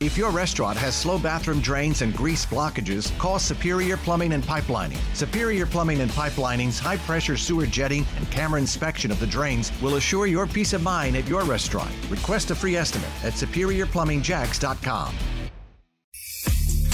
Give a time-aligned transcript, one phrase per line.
[0.00, 4.96] If your restaurant has slow bathroom drains and grease blockages, call Superior Plumbing and Pipelining.
[5.14, 9.96] Superior Plumbing and Pipelining's high pressure sewer jetting and camera inspection of the drains will
[9.96, 11.90] assure your peace of mind at your restaurant.
[12.08, 15.14] Request a free estimate at superiorplumbingjacks.com.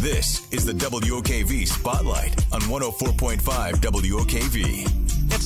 [0.00, 4.97] This is the WOKV Spotlight on 104.5 WOKV.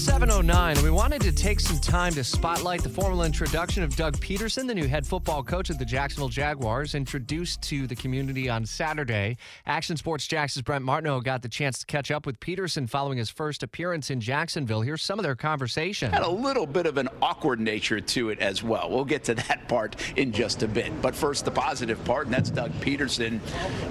[0.02, 3.94] It's 7.09, and we wanted to take some time to spotlight the formal introduction of
[3.94, 8.48] Doug Pederson, the new head football coach of the Jacksonville Jaguars, introduced to the community
[8.48, 9.36] on Saturday.
[9.64, 13.30] Action Sports Jax's Brent Martineau got the chance to catch up with Pederson following his
[13.30, 14.80] first appearance in Jacksonville.
[14.80, 16.10] Here's some of their conversation.
[16.10, 18.90] Had a little bit of an awkward nature to it as well.
[18.90, 21.00] We'll get to that part in just a bit.
[21.00, 23.38] But first, the positive part, and that's Doug Pederson,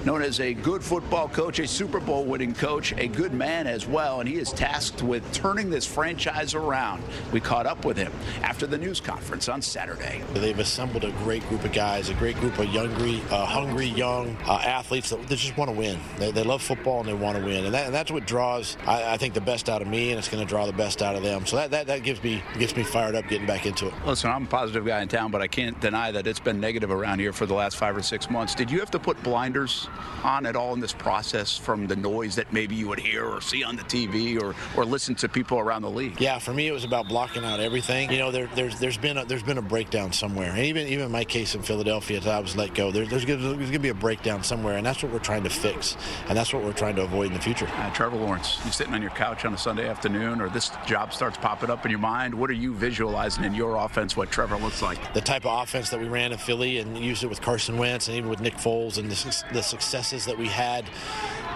[0.05, 3.87] known as a good football coach, a Super Bowl winning coach, a good man as
[3.87, 7.03] well, and he is tasked with turning this franchise around.
[7.31, 8.11] We caught up with him
[8.41, 10.23] after the news conference on Saturday.
[10.33, 14.35] They've assembled a great group of guys, a great group of hungry, uh, hungry young
[14.47, 15.99] uh, athletes that, just want to win.
[16.17, 18.77] They, they, love football and they want to win, and, that, and that's what draws,
[18.87, 21.03] I, I, think, the best out of me, and it's going to draw the best
[21.03, 21.45] out of them.
[21.45, 23.93] So that, that, that gives me gets me fired up getting back into it.
[24.03, 26.89] Listen, I'm a positive guy in town, but I can't deny that it's been negative
[26.89, 28.55] around here for the last five or six months.
[28.55, 29.87] Did you have to put blinders
[30.23, 33.39] on at all in this process from the noise that maybe you would hear or
[33.39, 36.19] see on the TV or, or listen to people around the league?
[36.19, 38.11] Yeah, for me it was about blocking out everything.
[38.11, 41.11] You know, there, there's there's been a, there's been a breakdown somewhere, and even even
[41.11, 43.93] my case in Philadelphia, as I was let go, there, there's going to be a
[43.93, 45.97] breakdown somewhere, and that's what we're trying to fix,
[46.27, 47.67] and that's what we're trying to avoid in the future.
[47.75, 51.13] Uh, Trevor Lawrence, you sitting on your couch on a Sunday afternoon, or this job
[51.13, 52.33] starts popping up in your mind.
[52.33, 54.15] What are you visualizing in your offense?
[54.15, 55.13] What Trevor looks like?
[55.13, 58.07] The type of offense that we ran in Philly, and used it with Carson Wentz,
[58.07, 60.85] and even with Nick Foles, and the, the successes that we had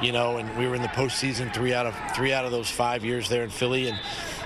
[0.01, 2.69] you know, and we were in the postseason three out of three out of those
[2.69, 3.99] five years there in Philly, and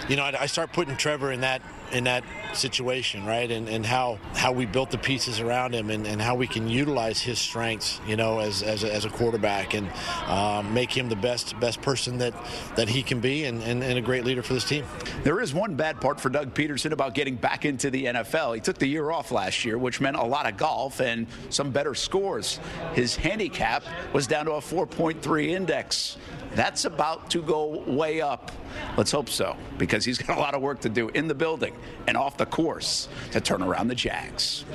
[0.08, 1.62] you know, I, I start putting Trevor in that
[1.92, 3.50] in that situation, right?
[3.50, 6.68] And and how how we built the pieces around him and, and how we can
[6.68, 9.90] utilize his strengths, you know, as as a, as a quarterback and
[10.28, 12.34] um, make him the best best person that
[12.76, 14.86] that he can be and, and, and a great leader for this team.
[15.24, 18.56] There is one bad part for Doug Pederson about getting back into the NFL.
[18.56, 21.72] He took the year off last year, which meant a lot of golf and some
[21.72, 22.60] better scores.
[22.94, 23.84] His handicap
[24.14, 26.18] was down to a 4.3 index.
[26.56, 28.52] That's about to go way up.
[28.98, 31.76] Let's hope so, because he's got a lot of work to do in the building
[32.08, 34.66] and off the course to turn around the Jags.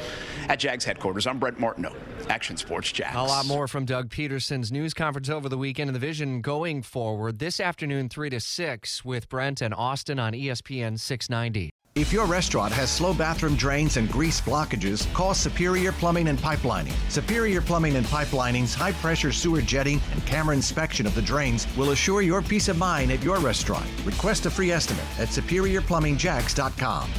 [0.49, 1.95] At Jags headquarters, I'm Brent Martineau,
[2.29, 3.17] Action Sports Jax.
[3.17, 6.83] A lot more from Doug Pederson's news conference over the weekend and the vision going
[6.83, 11.71] forward this afternoon, 3 to 6, with Brent and Austin on ESPN 690.
[11.95, 16.93] If your restaurant has slow bathroom drains and grease blockages, call Superior Plumbing and Pipelining.
[17.09, 21.93] Superior Plumbing and Pipelining's high pressure sewer jetting and camera inspection of the drains will
[21.93, 23.87] assure your peace of mind at your restaurant.
[24.05, 27.11] Request a free estimate at superiorplumbingjacks.com.